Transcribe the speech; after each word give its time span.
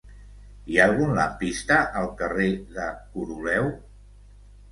Hi 0.69 0.77
ha 0.77 0.85
algun 0.91 1.11
lampista 1.17 1.77
al 2.01 2.09
carrer 2.21 2.49
de 2.79 2.87
Coroleu? 3.17 3.69